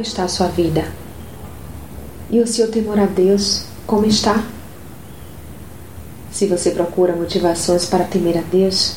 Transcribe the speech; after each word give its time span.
Como 0.00 0.08
está 0.08 0.24
a 0.24 0.28
sua 0.28 0.46
vida? 0.46 0.82
E 2.30 2.40
o 2.40 2.46
seu 2.46 2.70
temor 2.70 2.98
a 2.98 3.04
Deus, 3.04 3.66
como 3.86 4.06
está? 4.06 4.46
Se 6.32 6.46
você 6.46 6.70
procura 6.70 7.14
motivações 7.14 7.84
para 7.84 8.04
temer 8.04 8.38
a 8.38 8.40
Deus, 8.40 8.96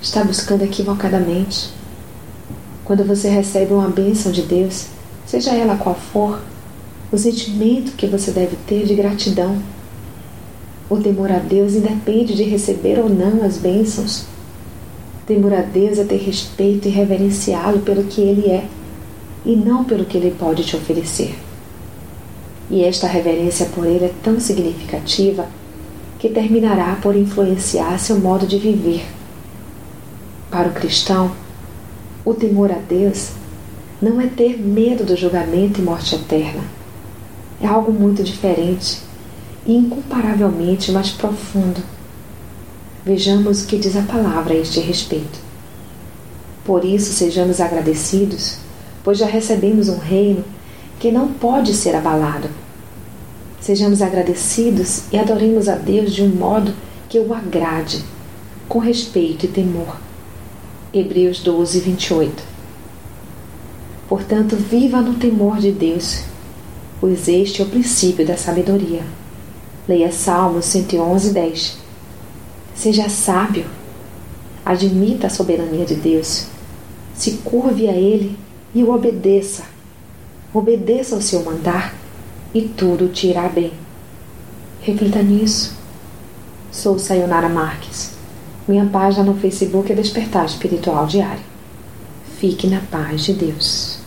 está 0.00 0.22
buscando 0.22 0.62
equivocadamente. 0.62 1.70
Quando 2.84 3.04
você 3.04 3.28
recebe 3.28 3.72
uma 3.72 3.88
bênção 3.88 4.30
de 4.30 4.42
Deus, 4.42 4.86
seja 5.26 5.50
ela 5.50 5.76
qual 5.76 5.96
for, 5.96 6.40
o 7.10 7.18
sentimento 7.18 7.96
que 7.96 8.06
você 8.06 8.30
deve 8.30 8.54
ter 8.64 8.86
de 8.86 8.94
gratidão. 8.94 9.60
O 10.88 10.98
temor 10.98 11.32
a 11.32 11.40
Deus 11.40 11.72
independe 11.72 12.32
de 12.32 12.44
receber 12.44 13.00
ou 13.00 13.08
não 13.08 13.44
as 13.44 13.58
bênçãos. 13.58 14.26
Temor 15.26 15.52
a 15.52 15.62
Deus 15.62 15.98
é 15.98 16.04
ter 16.04 16.18
respeito 16.18 16.86
e 16.86 16.92
reverenciá-lo 16.92 17.80
pelo 17.80 18.04
que 18.04 18.20
ele 18.20 18.48
é 18.48 18.68
e 19.44 19.54
não 19.54 19.84
pelo 19.84 20.04
que 20.04 20.16
ele 20.16 20.34
pode 20.38 20.64
te 20.64 20.76
oferecer. 20.76 21.38
E 22.70 22.82
esta 22.82 23.06
reverência 23.06 23.66
por 23.66 23.86
ele 23.86 24.06
é 24.06 24.12
tão 24.22 24.40
significativa 24.40 25.46
que 26.18 26.28
terminará 26.28 26.98
por 27.02 27.14
influenciar 27.14 27.98
seu 27.98 28.18
modo 28.18 28.46
de 28.46 28.58
viver. 28.58 29.04
Para 30.50 30.68
o 30.68 30.72
cristão, 30.72 31.32
o 32.24 32.32
temor 32.32 32.72
a 32.72 32.78
Deus 32.78 33.32
não 34.00 34.20
é 34.20 34.26
ter 34.26 34.58
medo 34.58 35.04
do 35.04 35.16
julgamento 35.16 35.80
e 35.80 35.84
morte 35.84 36.14
eterna. 36.14 36.62
É 37.60 37.66
algo 37.66 37.92
muito 37.92 38.22
diferente 38.22 39.00
e 39.66 39.74
incomparavelmente 39.76 40.92
mais 40.92 41.10
profundo. 41.10 41.82
Vejamos 43.04 43.62
o 43.62 43.66
que 43.66 43.76
diz 43.76 43.96
a 43.96 44.02
palavra 44.02 44.54
a 44.54 44.56
este 44.56 44.80
respeito. 44.80 45.38
Por 46.64 46.84
isso, 46.84 47.12
sejamos 47.12 47.60
agradecidos, 47.60 48.58
pois 49.04 49.18
já 49.18 49.26
recebemos 49.26 49.88
um 49.88 49.98
reino 49.98 50.44
que 50.98 51.12
não 51.12 51.28
pode 51.28 51.72
ser 51.74 51.94
abalado 51.94 52.48
Sejamos 53.64 54.02
agradecidos 54.02 55.04
e 55.10 55.16
adoremos 55.16 55.70
a 55.70 55.74
Deus 55.74 56.12
de 56.12 56.22
um 56.22 56.28
modo 56.28 56.74
que 57.08 57.18
o 57.18 57.32
agrade, 57.32 58.04
com 58.68 58.78
respeito 58.78 59.46
e 59.46 59.48
temor. 59.48 59.96
Hebreus 60.92 61.40
12, 61.40 61.80
28. 61.80 62.42
Portanto, 64.06 64.54
viva 64.54 65.00
no 65.00 65.14
temor 65.14 65.60
de 65.60 65.72
Deus, 65.72 66.24
pois 67.00 67.26
este 67.26 67.62
é 67.62 67.64
o 67.64 67.68
princípio 67.68 68.26
da 68.26 68.36
sabedoria. 68.36 69.00
Leia 69.88 70.12
Salmos 70.12 70.66
111, 70.66 71.32
10. 71.32 71.78
Seja 72.74 73.08
sábio, 73.08 73.64
admita 74.62 75.28
a 75.28 75.30
soberania 75.30 75.86
de 75.86 75.94
Deus, 75.94 76.48
se 77.14 77.38
curve 77.42 77.88
a 77.88 77.92
Ele 77.92 78.36
e 78.74 78.82
o 78.82 78.90
obedeça. 78.90 79.64
Obedeça 80.52 81.14
ao 81.14 81.22
seu 81.22 81.44
mandar 81.44 81.94
e 82.52 82.62
tudo 82.62 83.08
te 83.08 83.28
irá 83.28 83.48
bem. 83.48 83.72
Reflita 84.80 85.22
nisso. 85.22 85.76
Sou 86.70 86.98
Sayonara 86.98 87.48
Marques. 87.48 88.12
Minha 88.66 88.86
página 88.86 89.24
no 89.24 89.34
Facebook 89.34 89.92
é 89.92 89.94
Despertar 89.94 90.44
Espiritual 90.46 91.06
Diário. 91.06 91.42
Fique 92.38 92.66
na 92.66 92.80
paz 92.80 93.24
de 93.24 93.32
Deus. 93.32 94.03